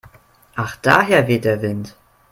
[0.55, 1.95] Ach daher weht der Wind.